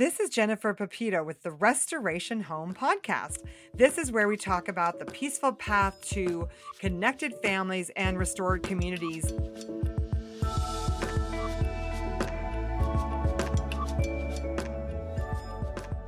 [0.00, 3.40] This is Jennifer Pepito with the Restoration Home Podcast.
[3.74, 9.30] This is where we talk about the peaceful path to connected families and restored communities.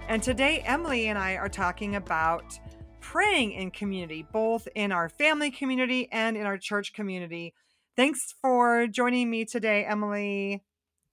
[0.09, 2.59] And today, Emelie and I are talking about
[3.01, 7.53] praying in community, both in our family community and in our church community.
[7.95, 10.63] Thanks for joining me today, Emelie.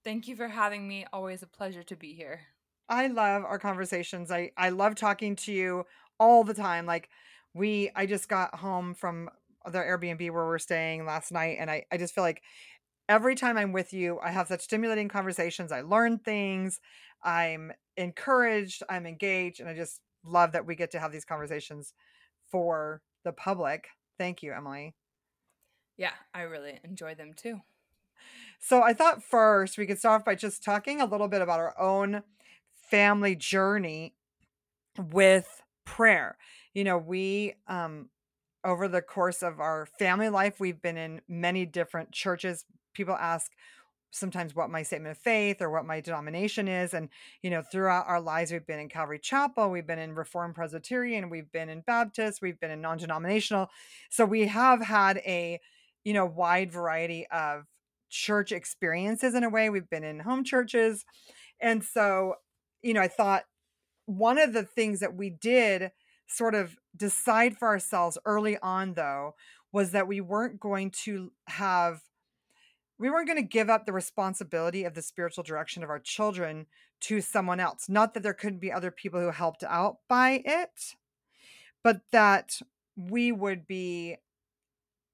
[0.06, 1.06] Thank you for having me.
[1.12, 2.40] Always a pleasure to be here.
[2.90, 4.32] I love our conversations.
[4.32, 5.86] I I love talking to you
[6.20, 6.86] all the time.
[6.86, 7.10] Like
[7.54, 9.30] we I just got home from
[9.66, 12.42] the Airbnb where we're staying last night and I I just feel like
[13.08, 15.72] every time I'm with you, I have such stimulating conversations.
[15.72, 16.80] I learn things.
[17.24, 21.94] I'm encouraged, I'm engaged, and I just love that we get to have these conversations
[22.50, 23.90] for the public.
[24.18, 24.94] Thank you, Emelie.
[25.98, 27.62] Yeah, I really enjoy them too.
[28.60, 31.60] So I thought first we could start off by just talking a little bit about
[31.60, 32.24] our own
[32.90, 34.14] family journey
[35.12, 36.38] with prayer.
[36.74, 38.10] You know, we um
[38.64, 42.66] over the course of our family life, we've been in many different churches.
[42.94, 43.52] People ask
[44.12, 47.10] sometimes what my statement of faith or what my denomination is and
[47.44, 51.30] you know throughout our lives we've been in calvary chapel we've been in reformed presbyterian
[51.30, 53.70] we've been in baptist we've been in non-denominational
[54.10, 55.60] so we have had a
[56.04, 57.66] you know wide variety of
[58.10, 61.06] church experiences in a way we've been in home churches
[61.62, 62.34] and so
[62.82, 63.44] you know, I thought
[64.06, 65.92] one of the things that we did
[66.28, 69.36] sort of decide for ourselves early on, though,
[69.72, 72.02] was that we weren't going to have,
[72.98, 76.66] we weren't going to give up the responsibility of the spiritual direction of our children
[77.02, 77.88] to someone else.
[77.88, 80.96] Not that there couldn't be other people who helped out by it,
[81.84, 82.60] but that
[82.96, 84.18] we would be,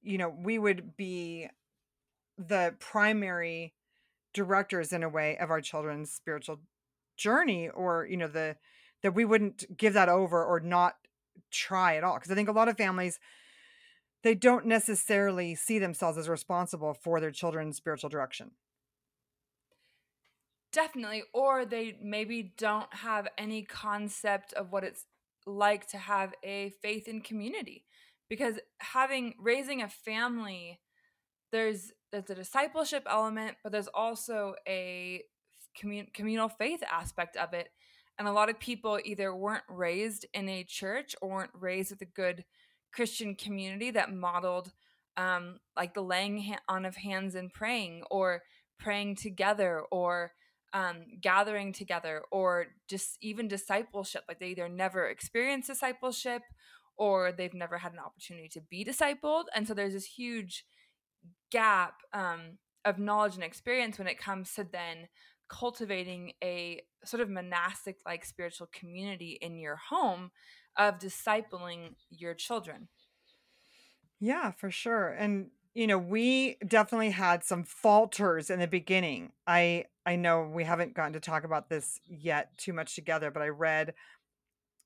[0.02, 1.47] you know, we would be
[2.38, 3.73] the primary
[4.33, 6.59] directors in a way of our children's spiritual
[7.17, 8.55] journey or you know the
[9.03, 10.95] that we wouldn't give that over or not
[11.52, 13.19] try at all because i think a lot of families
[14.25, 18.50] they don't necessarily see themselves as responsible for their children's spiritual direction.
[20.73, 25.06] Definitely or they maybe don't have any concept of what it's
[25.45, 27.85] like to have a faith in community
[28.28, 30.79] because having raising a family
[31.51, 35.22] there's there's a discipleship element but there's also a
[35.80, 37.69] commun- communal faith aspect of it.
[38.18, 42.02] And a lot of people either weren't raised in a church or weren't raised with
[42.02, 42.46] a good
[42.94, 44.72] Christian community that modeled
[45.18, 48.41] um, like the laying on of hands and praying or
[48.80, 50.31] praying together or
[50.74, 54.24] um, gathering together or just even discipleship.
[54.28, 56.41] Like they either never experienced discipleship
[56.97, 59.46] or they've never had an opportunity to be discipled.
[59.53, 60.66] And so there's this huge
[61.52, 65.08] gap um, of knowledge and experience when it comes to then
[65.47, 70.31] cultivating a sort of monastic like spiritual community in your home
[70.78, 72.88] of discipling your children.
[74.19, 75.09] Yeah, for sure.
[75.09, 79.34] And you know, we definitely had some falters in the beginning.
[79.45, 83.41] I I know we haven't gotten to talk about this yet too much together, but
[83.41, 83.94] I read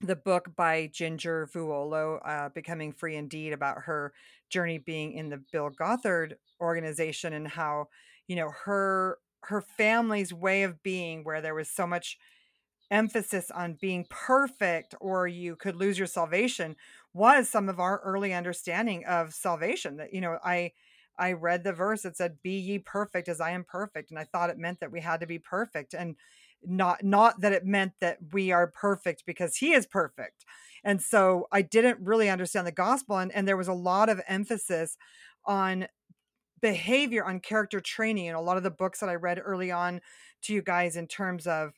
[0.02, 4.14] the book by Jinger Vuolo, uh, Becoming Free Indeed, about her
[4.50, 7.90] journey being in the Bill Gothard organization and how,
[8.28, 12.18] you know, her her family's way of being where there was so much
[12.92, 16.76] emphasis on being perfect or you could lose your salvation
[17.14, 20.72] was some of our early understanding of salvation that you know i
[21.20, 24.24] i read the verse that said be ye perfect as i am perfect and i
[24.24, 26.16] thought it meant that we had to be perfect and
[26.66, 30.44] not not that it meant that we are perfect because he is perfect.
[30.84, 34.22] And so i didn't really understand the gospel and, and there was a lot of
[34.28, 34.98] emphasis
[35.46, 35.88] on
[36.62, 40.02] behavior on character training and a lot of the books that I read early on
[40.44, 41.74] to you guys in terms of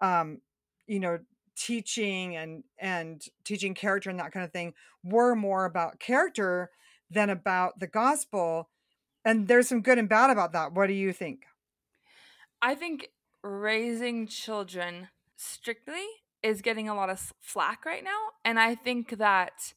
[0.00, 0.40] um
[0.86, 1.18] you know
[1.56, 6.70] teaching and and teaching character and that kind of thing were more about character
[7.10, 8.68] than about the gospel
[9.24, 10.72] and there's some good and bad about that.
[10.72, 11.46] What do you think?
[12.62, 13.08] I think
[13.42, 16.04] raising children strictly
[16.42, 19.74] is getting a lot of flack right now and i think that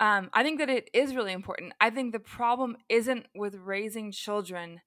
[0.00, 1.72] um, I think that it is really important.
[1.80, 4.80] I think the problem isn't with raising children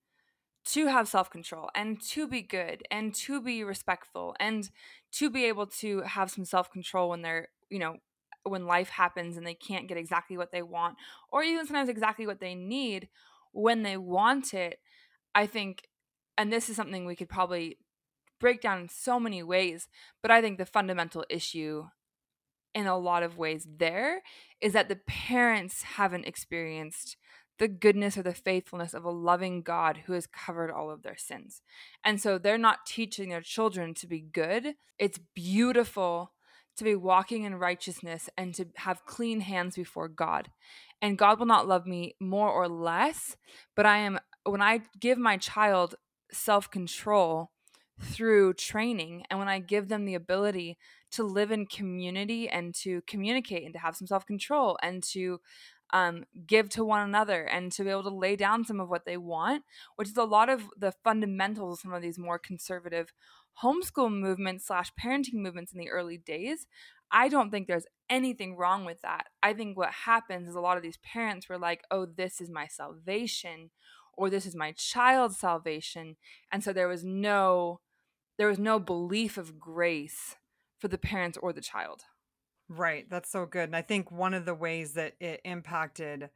[0.66, 4.70] to have self control and to be good and to be respectful and
[5.14, 7.98] to be able to have some self control when they're, you know,
[8.44, 10.96] when life happens and they can't get exactly what they want
[11.32, 13.08] or even sometimes exactly what they need
[13.52, 14.80] when they want it.
[15.34, 15.88] I think,
[16.38, 17.78] and this is something we could probably
[18.40, 19.88] break down in so many ways,
[20.22, 21.88] but I think the fundamental issue
[22.74, 24.22] in a lot of ways there
[24.62, 27.18] is that the parents haven't experienced
[27.60, 31.18] the goodness or the faithfulness of a loving God who has covered all of their
[31.18, 31.62] sins.
[32.04, 34.76] And so they're not teaching their children to be good.
[35.00, 36.34] It's beautiful
[36.78, 40.50] to be walking in righteousness and to have clean hands before God.
[41.02, 43.36] And God will not love me more or less,
[43.76, 45.96] but I am, when I give my child
[46.32, 47.52] self control
[48.00, 50.78] through training and when I give them the ability
[51.12, 55.40] to live in community and to communicate and to have some self control and to
[55.94, 59.06] um, give to one another and to be able to lay down some of what
[59.06, 59.64] they want,
[59.96, 63.14] which is a lot of the fundamentals of some of these more conservative
[63.64, 66.68] homeschool movements slash parenting movements in the early days.
[67.12, 69.28] I don't think there's anything wrong with that.
[69.42, 72.50] I think what happens is a lot of these parents were like, oh, this is
[72.50, 73.72] my salvation
[74.18, 76.18] or this is my child's salvation.
[76.52, 77.80] And so there was no
[78.38, 80.36] there was no belief of grace
[80.80, 82.04] for the parents or the child.
[82.70, 83.10] Right.
[83.10, 83.70] That's so good.
[83.70, 86.30] And I think one of the ways that it impacted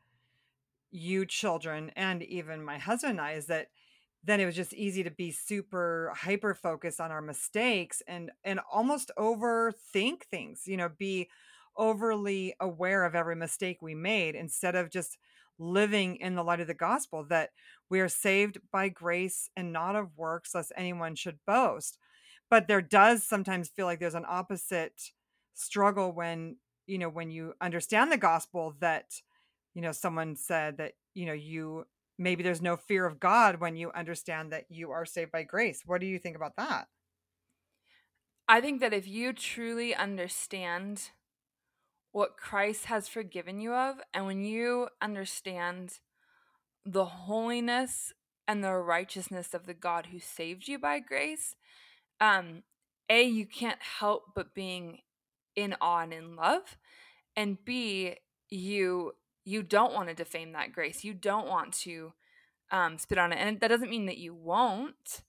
[0.92, 3.68] you children and even my husband and I is that
[4.24, 8.60] then it was just easy to be super hyper focused on our mistakes and and
[8.72, 11.30] almost overthink things, you know, be
[11.78, 15.18] overly aware of every mistake we made instead of just
[15.58, 17.52] living in the light of the gospel that
[17.90, 21.98] we are saved by grace and not of works lest anyone should boast.
[22.51, 25.12] But there does sometimes feel like there's an opposite
[25.56, 29.06] struggle when, you know, when you understand the gospel that,
[29.74, 31.86] you know, someone said that, you know, you
[32.19, 35.81] maybe there's no fear of God when you understand that you are saved by grace.
[35.86, 36.88] What do you think about that?
[38.48, 41.12] I think that if you truly understand
[42.12, 46.00] what Christ has forgiven you of, and when you understand
[46.86, 48.12] the holiness
[48.45, 51.56] and the righteousness of the God who saved you by grace,
[52.22, 52.64] um,
[53.10, 55.00] A, you can't help but being
[55.56, 56.78] in awe and in love
[57.36, 58.16] and b
[58.50, 59.14] you
[59.44, 62.14] you don't want to defame that grace you don't want to
[62.72, 65.22] um, spit on it and that doesn't mean that you won't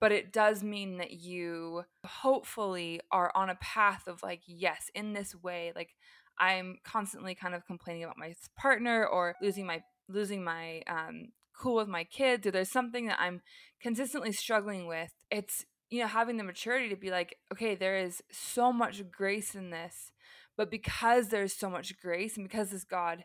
[0.00, 5.12] but it does mean that you hopefully are on a path of like yes in
[5.12, 5.90] this way like
[6.38, 11.76] i'm constantly kind of complaining about my partner or losing my losing my um, cool
[11.76, 13.40] with my kids or there's something that i'm
[13.80, 18.22] consistently struggling with it's you know, having the maturity to be like, okay, there is
[18.32, 20.10] so much grace in this,
[20.56, 23.24] but because there's so much grace and because this God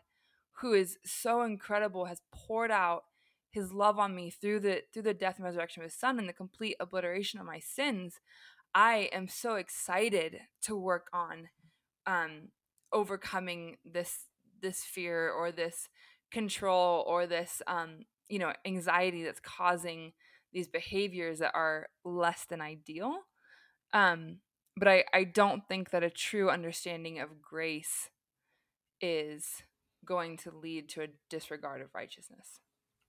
[0.60, 3.04] who is so incredible has poured out
[3.50, 6.28] his love on me through the through the death and resurrection of his son and
[6.28, 8.20] the complete obliteration of my sins,
[8.74, 11.48] I am so excited to work on
[12.06, 12.48] um
[12.92, 14.26] overcoming this
[14.60, 15.88] this fear or this
[16.30, 20.12] control or this um you know anxiety that's causing
[20.52, 23.18] these behaviors that are less than ideal.
[23.92, 24.38] Um,
[24.76, 28.10] but I, I don't think that a true understanding of grace
[29.00, 29.62] is
[30.04, 32.60] going to lead to a disregard of righteousness.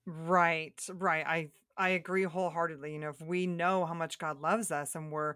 [0.06, 1.26] Right, right.
[1.26, 2.94] I I agree wholeheartedly.
[2.94, 5.36] You know, if we know how much God loves us and we're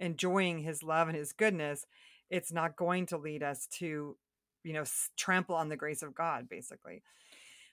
[0.00, 1.86] enjoying his love and his goodness,
[2.30, 4.16] it's not going to lead us to,
[4.64, 4.84] you know,
[5.16, 7.02] trample on the grace of God basically.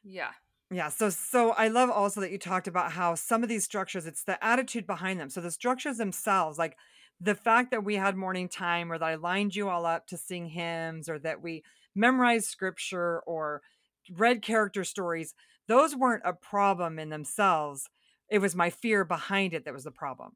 [0.03, 0.31] Yeah.
[0.71, 4.05] Yeah, so so I love also that you talked about how some of these structures,
[4.05, 5.29] it's the attitude behind them.
[5.29, 6.77] So the structures themselves, like
[7.19, 10.17] the fact that we had morning time or that I lined you all up to
[10.17, 11.63] sing hymns or that we
[11.95, 13.63] memorized scripture or
[14.11, 15.33] read character stories,
[15.67, 17.89] those weren't a problem in themselves.
[18.29, 20.35] It was my fear behind it that was the problem.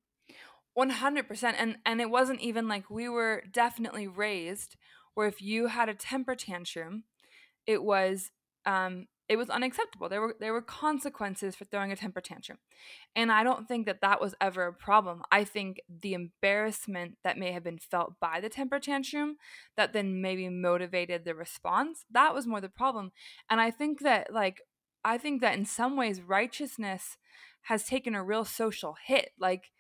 [0.74, 4.76] 100% and and it wasn't even like we were definitely raised
[5.14, 7.04] where if you had a temper tantrum,
[7.68, 8.32] it was
[8.66, 10.10] um it was unacceptable.
[10.10, 12.58] There were there were consequences for throwing a temper tantrum.
[13.16, 15.24] And I don't think that that was ever a problem.
[15.32, 19.38] I think the embarrassment that may have been felt by the temper tantrum
[19.78, 23.12] that then maybe motivated the response, that was more the problem.
[23.50, 24.62] And I think that like
[25.06, 27.18] I think that in some ways righteousness
[27.64, 29.32] has taken a real social hit.
[29.40, 29.72] Like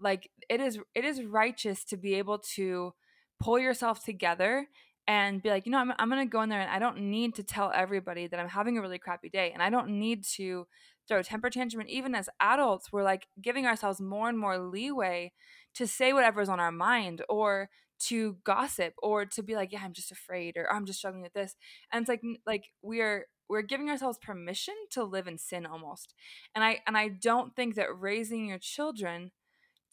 [0.00, 2.94] like it is it is righteous to be able to
[3.40, 4.68] pull yourself together
[5.08, 6.98] and be like, you know, I'm, I'm going to go in there and I don't
[6.98, 9.50] need to tell everybody that I'm having a really crappy day.
[9.54, 10.66] And I don't need to
[11.08, 11.80] throw a temper tantrum.
[11.80, 15.32] And even as adults, we're like giving ourselves more and more leeway
[15.76, 19.94] to say whatever's on our mind or to gossip or to be like, yeah, I'm
[19.94, 21.56] just afraid or I'm just struggling with this.
[21.90, 26.12] And it's like, like we're, we're giving ourselves permission to live in sin almost.
[26.54, 29.30] And I, and I don't think that raising your children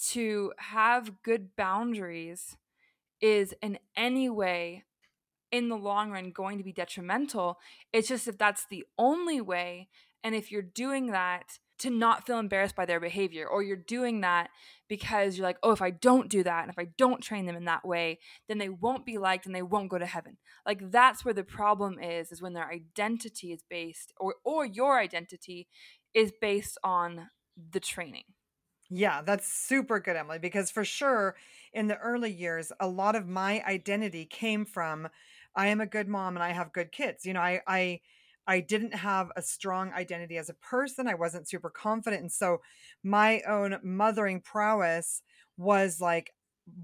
[0.10, 2.57] to have good boundaries
[3.22, 4.84] is in any way
[5.56, 7.58] in the long run going to be detrimental.
[7.94, 9.88] It's just if that's the only way,
[10.22, 14.22] and if you're doing that to not feel embarrassed by their behavior or you're doing
[14.22, 14.50] that
[14.88, 17.56] because you're like oh if i don't do that and if i don't train them
[17.56, 20.90] in that way then they won't be liked and they won't go to heaven like
[20.90, 25.68] that's where the problem is is when their identity is based or or your identity
[26.14, 27.30] is based on
[27.72, 28.24] the training
[28.90, 31.36] yeah that's super good emelie because for sure
[31.74, 35.10] in the early years a lot of my identity came from
[35.56, 38.00] i am a good mom and i have good kids you know i i
[38.48, 41.08] I didn't have a strong identity as a person.
[41.08, 42.22] I wasn't super confident.
[42.22, 42.62] And so
[43.04, 45.22] my own mothering prowess
[45.58, 46.32] was like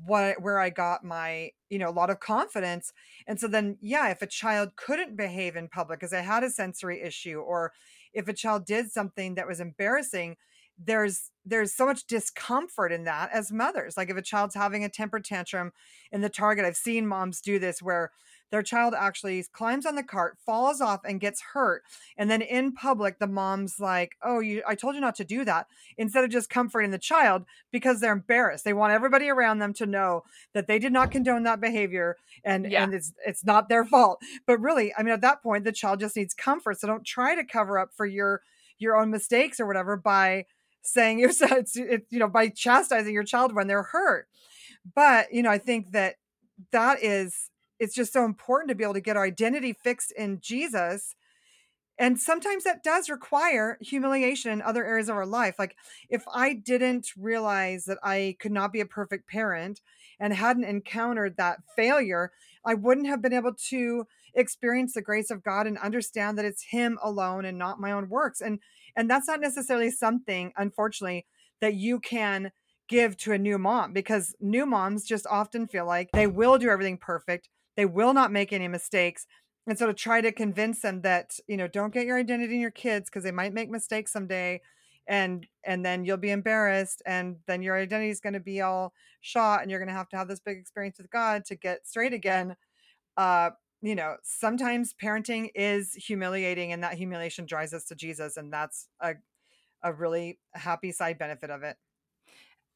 [0.05, 2.91] what where I got my, you know, a lot of confidence.
[3.27, 6.49] And so then yeah, if a child couldn't behave in public because I had a
[6.49, 7.73] sensory issue or
[8.13, 10.37] if a child did something that was embarrassing,
[10.77, 13.97] there's there's so much discomfort in that as mothers.
[13.97, 15.71] Like if a child's having a temper tantrum
[16.11, 18.11] in the target, I've seen moms do this where
[18.51, 21.83] their child actually climbs on the cart, falls off, and gets hurt.
[22.17, 25.43] And then in public, the mom's like, Oh, you I told you not to do
[25.45, 25.67] that.
[25.97, 28.63] Instead of just comforting the child because they're embarrassed.
[28.63, 32.69] They want everybody around them to know that they did not condone that behavior and,
[32.69, 32.83] yeah.
[32.83, 34.21] and it's it's not their fault.
[34.45, 36.79] But really, I mean, at that point, the child just needs comfort.
[36.79, 38.41] So don't try to cover up for your
[38.77, 40.45] your own mistakes or whatever by
[40.81, 41.41] saying it's,
[41.77, 44.27] it, you know by chastising your child when they're hurt
[44.95, 46.15] but you know i think that
[46.71, 47.50] that is
[47.81, 51.15] it's just so important to be able to get our identity fixed in Jesus.
[51.97, 55.55] And sometimes that does require humiliation in other areas of our life.
[55.57, 55.75] Like
[56.07, 59.81] if I didn't realize that I could not be a perfect parent
[60.19, 62.31] and hadn't encountered that failure,
[62.63, 66.61] I wouldn't have been able to experience the grace of God and understand that it's
[66.61, 68.41] him alone and not my own works.
[68.41, 68.59] And
[68.95, 71.25] and that's not necessarily something unfortunately
[71.61, 72.51] that you can
[72.87, 76.69] give to a new mom because new moms just often feel like they will do
[76.69, 79.25] everything perfect they will not make any mistakes.
[79.67, 82.61] And so to try to convince them that, you know, don't get your identity in
[82.61, 84.61] your kids because they might make mistakes someday
[85.07, 88.93] and and then you'll be embarrassed and then your identity is going to be all
[89.19, 91.87] shot and you're going to have to have this big experience with God to get
[91.87, 92.55] straight again.
[93.17, 93.51] Uh
[93.83, 98.87] you know, sometimes parenting is humiliating and that humiliation drives us to Jesus and that's
[98.99, 99.15] a
[99.83, 101.77] a really happy side benefit of it.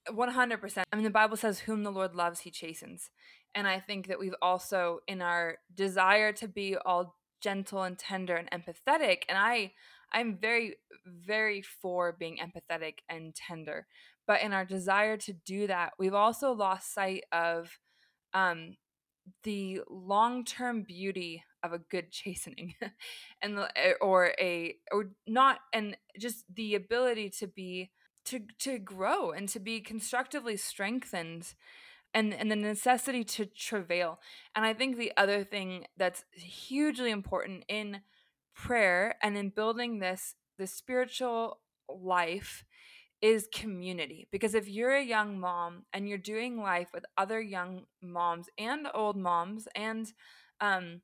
[0.09, 0.83] 100%.
[0.91, 3.09] I mean, the Bible says, Whom the Lord loves, he chastens.
[3.55, 8.35] And I think that we've also, in our desire to be all gentle and tender
[8.35, 9.71] and empathetic, and I,
[10.11, 13.87] I'm very, very for being empathetic and tender.
[14.27, 17.79] But in our desire to do that, we've also lost sight of
[18.33, 18.75] um,
[19.43, 22.75] the long-term beauty of a good chastening,
[23.41, 27.91] and eh, or a or not, and just the ability to be
[28.25, 31.53] to to grow and to be constructively strengthened
[32.15, 34.19] and and the necessity to travail.
[34.55, 38.01] And i think the other thing that's hugely important in
[38.55, 42.63] prayer and in building this the spiritual life
[43.21, 44.27] is community.
[44.31, 48.87] Because if you're a young mom and you're doing life with other young moms and
[48.93, 50.13] old moms and
[50.61, 51.01] um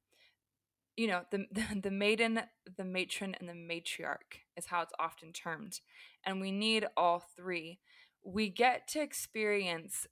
[0.96, 1.46] you know the
[1.84, 2.41] the maiden
[2.77, 5.82] the matron and the matriarch is how it's often termed
[6.25, 7.80] and we need all three
[8.24, 10.06] we get to experience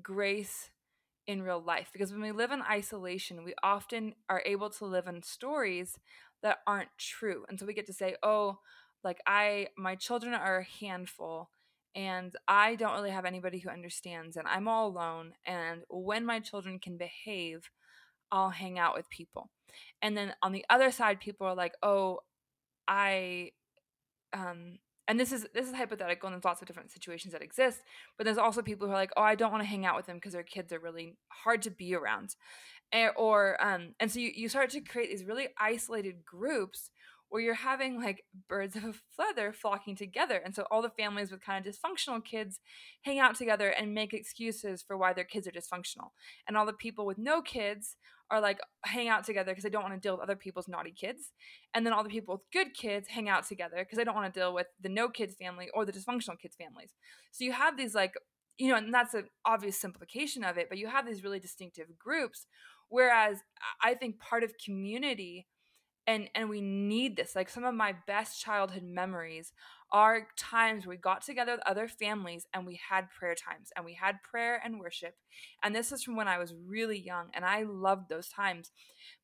[0.00, 0.70] grace
[1.26, 5.06] in real life because when we live in isolation we often are able to live
[5.06, 5.98] in stories
[6.42, 7.44] that aren't true.
[7.48, 8.58] And so we get to say oh
[9.04, 11.50] like i my children are a handful
[11.94, 16.40] and i don't really have anybody who understands and i'm all alone and when my
[16.40, 17.70] children can behave
[18.30, 19.50] i'll hang out with people.
[20.00, 22.20] And then on the other side people are like oh
[22.88, 23.50] i
[24.32, 24.78] um
[25.08, 27.80] and this is this is hypothetical and there's lots of different situations that exist
[28.16, 30.06] but there's also people who are like oh i don't want to hang out with
[30.06, 32.34] them because their kids are really hard to be around
[32.92, 36.90] and, or um and so you, you start to create these really isolated groups
[37.32, 40.40] where you're having like birds of a feather flocking together.
[40.44, 42.60] And so all the families with kind of dysfunctional kids
[43.02, 46.10] hang out together and make excuses for why their kids are dysfunctional.
[46.46, 47.96] And all the people with no kids
[48.32, 50.90] are like hang out together because they don't want to deal with other people's naughty
[50.90, 51.30] kids.
[51.74, 54.32] And then all the people with good kids hang out together because they don't want
[54.32, 56.94] to deal with the no kids family or the dysfunctional kids families.
[57.30, 58.14] So you have these like
[58.58, 61.86] you know, and that's an obvious simplification of it, but you have these really distinctive
[61.98, 62.46] groups.
[62.88, 63.38] Whereas
[63.82, 65.46] I think part of community
[66.06, 69.52] and and we need this like some of my best childhood memories
[69.92, 73.94] are times we got together with other families and we had prayer times and we
[73.94, 75.14] had prayer and worship
[75.62, 78.70] and this is from when i was really young and i loved those times.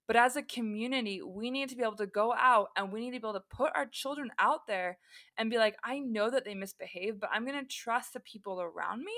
[0.06, 3.12] But as a community we need to be able to go out and we need
[3.12, 4.98] to be able to put our children out there
[5.36, 8.58] and be like i know that they misbehave but i'm going to trust the people
[8.60, 9.12] around me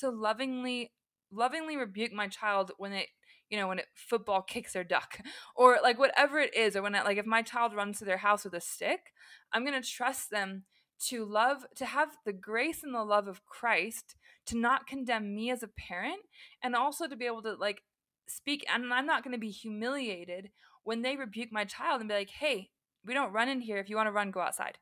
[0.00, 0.92] to lovingly
[1.32, 3.08] lovingly rebuke my child when it
[3.50, 5.18] you know, when it football kicks their duck
[5.56, 8.44] or like whatever it is, or when like if my child runs to their house
[8.44, 9.12] with a stick,
[9.52, 10.64] I'm going to trust them
[11.08, 15.50] to love to have the grace and the love of Christ to not condemn me
[15.50, 16.20] as a parent
[16.62, 17.82] and also to be able to like
[18.28, 20.50] speak and I'm not going to be humiliated
[20.84, 22.70] when they rebuke my child and be like, "Hey,
[23.04, 23.78] we don't run in here.
[23.78, 24.78] If you want to run, go outside."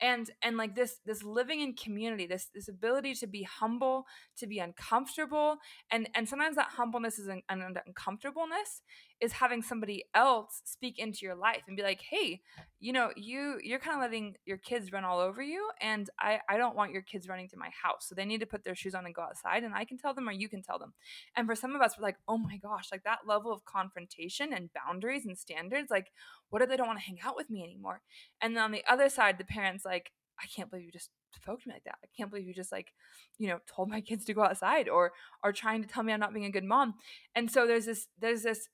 [0.00, 4.04] And and like this this living in community this this ability to be humble
[4.36, 5.58] to be uncomfortable
[5.90, 8.82] and and sometimes that humbleness is an, an uncomfortableness
[9.20, 12.40] is having somebody else speak into your life and be like hey
[12.80, 16.40] you know you you're kind of letting your kids run all over you and i
[16.48, 18.74] i don't want your kids running to my house so they need to put their
[18.74, 20.92] shoes on and go outside and i can tell them or you can tell them.
[21.36, 24.52] And for some of us we're like oh my gosh like that level of confrontation
[24.52, 26.10] and boundaries and standards like
[26.50, 28.02] what if they don't want to hang out with me anymore?
[28.42, 30.10] And then on the other side the parents like
[30.42, 32.72] i can't believe you just spoke to me like that i can't believe you just
[32.72, 32.92] like
[33.38, 36.20] you know told my kids to go outside or are trying to tell me i'm
[36.20, 36.94] not being a good mom
[37.34, 38.68] and so there's this there's this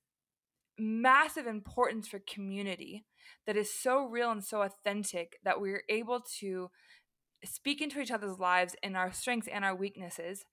[0.78, 3.04] massive importance for community
[3.46, 6.70] that is so real and so authentic that we're able to
[7.44, 10.44] speak into each other's lives and our strengths and our weaknesses.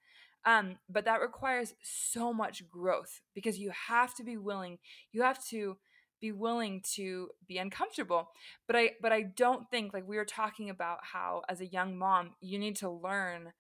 [0.45, 4.77] Um, but that requires so much growth because you have to be willing,
[5.11, 5.77] you have to
[6.21, 8.29] be willing to be uncomfortable.
[8.67, 11.97] But I but I don't think like we were talking about how as a young
[11.97, 13.53] mom, you need to learn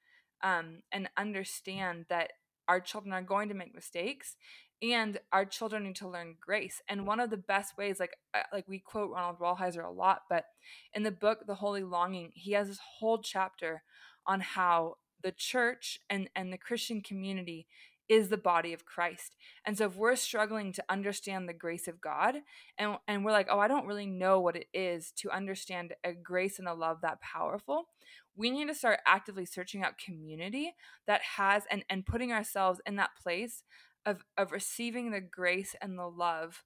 [0.43, 2.31] um, and understand that
[2.67, 4.35] our children are going to make mistakes
[4.81, 8.41] and our children need to learn grace and one of the best ways like uh,
[8.51, 10.45] like we quote ronald rolheiser a lot but
[10.93, 13.83] in the book the holy longing he has this whole chapter
[14.27, 17.67] on how the church and and the christian community
[18.07, 19.35] is the body of Christ.
[19.65, 22.37] And so if we're struggling to understand the grace of God
[22.77, 26.13] and and we're like, "Oh, I don't really know what it is to understand a
[26.13, 27.89] grace and a love that powerful."
[28.35, 30.75] We need to start actively searching out community
[31.07, 33.63] that has and and putting ourselves in that place
[34.05, 36.63] of of receiving the grace and the love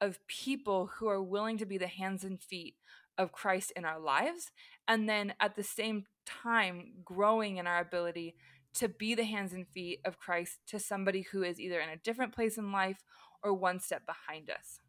[0.00, 2.76] of people who are willing to be the hands and feet
[3.16, 4.50] of Christ in our lives
[4.88, 8.34] and then at the same time growing in our ability
[8.74, 11.96] to be the hands and feet of Christ to somebody who is either in a
[11.96, 13.04] different place in life
[13.42, 14.80] or one step behind us.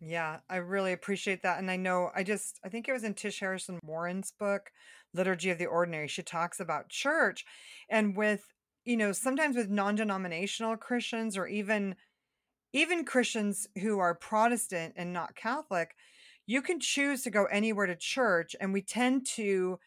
[0.00, 1.58] Yeah, I really appreciate that.
[1.58, 4.70] And I know I just I think it was in Tish Harrison Warren's book,
[5.12, 6.08] Liturgy of the Ordinary.
[6.08, 7.44] She talks about church
[7.88, 8.44] and with
[8.84, 11.96] you know, sometimes with non-denominational Christians or even
[12.72, 15.94] even Christians who are Protestant and not Catholic,
[16.46, 19.78] you can choose to go anywhere to church and we tend to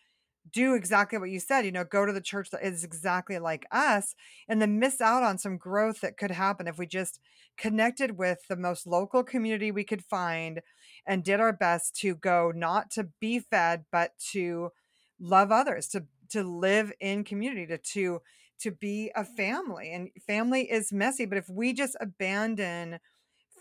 [0.49, 3.65] do exactly what you said, you know, go to the church that is exactly like
[3.71, 4.15] us
[4.47, 7.19] and then miss out on some growth that could happen if we just
[7.57, 10.61] connected with the most local community we could find
[11.05, 14.71] and did our best to go not to be fed but to
[15.21, 18.21] love others, to to live in community, to to
[18.59, 19.35] to be a mm-hmm.
[19.35, 19.93] family.
[19.93, 22.99] And family is messy, but if we just abandon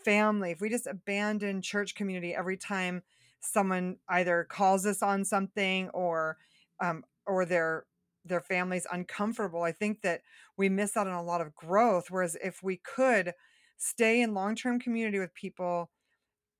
[0.04, 3.02] family, if we just abandon church community every time
[3.40, 6.36] someone either calls us on something or
[6.80, 7.86] um, or their
[8.24, 10.22] their family's uncomfortable, I think that
[10.56, 12.10] we miss out on a lot of growth.
[12.10, 13.32] Whereas if we could
[13.78, 15.90] stay in long term community with people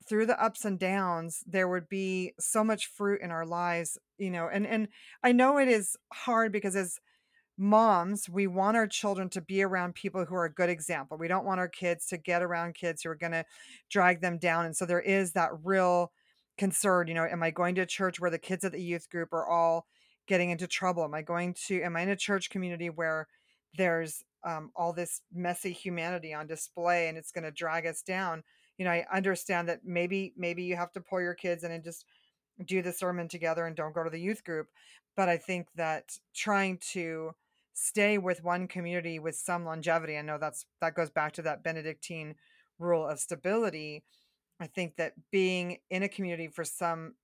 [0.09, 4.30] through the ups and downs, there would be so much fruit in our lives, you
[4.30, 4.48] know.
[4.48, 4.88] And and
[5.22, 6.98] I know it is hard because as
[7.59, 11.18] moms, we want our children to be around people who are a good example.
[11.18, 13.44] We don't want our kids to get around kids who are going to
[13.90, 14.64] drag them down.
[14.66, 16.12] And so there is that real
[16.56, 19.11] concern, you know, am I going to a church where the kids at the youth
[19.11, 19.87] group are all
[20.31, 21.03] getting into trouble?
[21.03, 23.27] Am I going to, am I in a church community where
[23.77, 28.45] there's um, all this messy humanity on display and it's going to drag us down?
[28.79, 31.83] You know, I understand that maybe, maybe you have to pull your kids in and
[31.83, 32.05] just
[32.64, 34.69] do the sermon together and don't go to the youth group.
[35.16, 37.33] But I think that trying to,
[37.73, 40.19] stay with one community with some longevity.
[40.19, 42.35] I know that's that goes back to that Benedictine
[42.79, 44.03] rule of stability.
[44.61, 47.14] I think that being in a community for some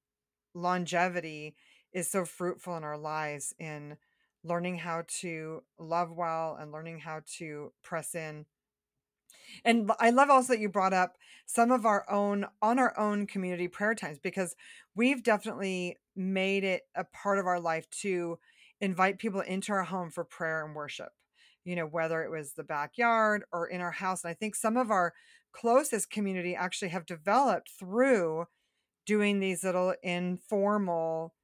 [0.54, 1.56] longevity
[1.96, 3.96] is so fruitful in our lives in
[4.44, 8.46] learning how to love well and learning how to press in
[9.64, 13.26] and I love also that you brought up some of our own on our own
[13.26, 14.54] community prayer times because
[14.94, 18.38] we've definitely made it a part of our life to
[18.80, 21.10] invite people into our home for prayer and worship.
[21.64, 24.22] You know, whether it was the backyard or in our house.
[24.22, 25.14] And I think some of our
[25.52, 28.46] closest community actually have developed through
[29.04, 31.34] doing these little informal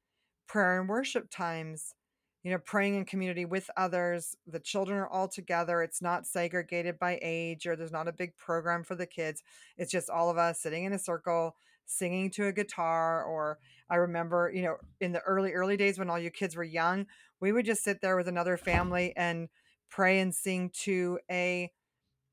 [0.46, 1.94] prayer and worship times
[2.42, 4.36] you know, praying in community with others.
[4.46, 5.80] The children are all together.
[5.82, 9.42] It's not segregated by age or there's not a big program for the kids.
[9.76, 11.54] It's just all of us sitting in a circle,
[11.86, 13.24] singing to a guitar.
[13.24, 16.64] Or I remember, you know, in the early, early days when all you kids were
[16.64, 17.06] young,
[17.40, 19.48] we would just sit there with another family and
[19.88, 21.70] pray and sing to a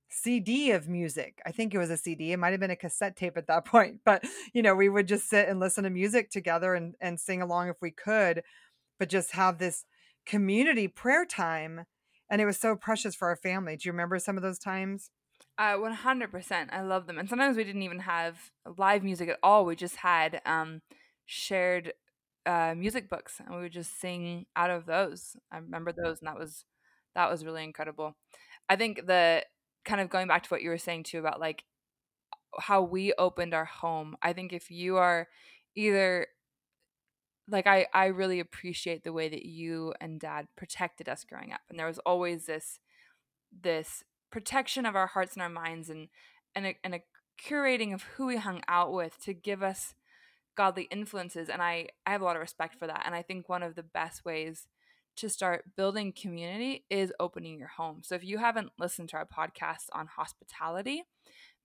[0.09, 1.39] CD of music.
[1.45, 2.31] I think it was a CD.
[2.31, 5.07] It might have been a cassette tape at that point, but you know, we would
[5.07, 8.43] just sit and listen to music together and and sing along if we could
[8.99, 9.85] but just have this
[10.25, 11.85] community prayer time.
[12.29, 13.75] And it was so precious for our family.
[13.75, 15.09] Do you remember some of those times?
[15.57, 16.67] Uh, 100%.
[16.71, 17.17] I love them.
[17.17, 19.65] And sometimes we didn't even have live music at all.
[19.65, 20.81] We just had um,
[21.25, 21.93] shared
[22.45, 25.35] uh, music books and we would just sing out of those.
[25.51, 26.65] I remember those and that was
[27.15, 28.15] that was really incredible.
[28.69, 29.43] I think the
[29.89, 31.63] kind of going back to what you were saying too about like
[32.59, 34.15] how we opened our home.
[34.21, 35.27] I think if you are
[35.75, 36.27] either
[37.49, 41.61] like I I really appreciate the way that you and dad protected us growing up.
[41.69, 42.79] And there was always this
[43.63, 46.09] this protection of our hearts and our minds and
[46.53, 47.01] and a, and a
[47.43, 49.95] curating of who we hung out with to give us
[50.55, 53.49] godly influences and I I have a lot of respect for that and I think
[53.49, 54.67] one of the best ways
[55.19, 58.01] to start building community is opening your home.
[58.03, 61.03] So if you haven't listened to our podcast on hospitality,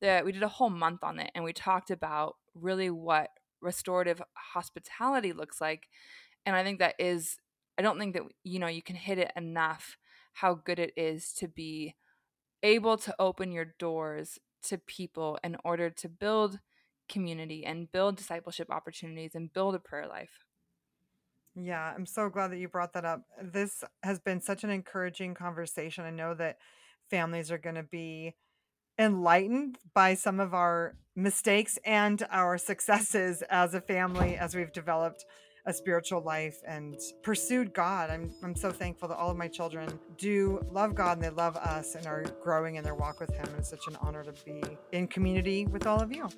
[0.01, 4.21] that we did a whole month on it and we talked about really what restorative
[4.35, 5.89] hospitality looks like
[6.45, 7.39] and I think that is
[7.79, 9.97] I don't think that you know you can hit it enough
[10.35, 11.95] how good it is to be
[12.63, 16.59] able to open your doors to people in order to build
[17.09, 20.44] community and build discipleship opportunities and build a prayer life.
[21.57, 23.23] Yeah, I'm so glad that you brought that up.
[23.41, 26.05] This has been such an encouraging conversation.
[26.05, 26.59] I know that
[27.11, 28.35] families are going to be
[28.99, 35.25] enlightened by some of our mistakes and our successes as a family as we've developed
[35.67, 38.11] a spiritual life and pursued God.
[38.11, 41.57] I'm, I'm so thankful that all of my children do love God and they love
[41.57, 43.47] us and are growing in their walk with Him.
[43.47, 44.63] And it's such an honor to be
[44.93, 46.29] in community with all of you.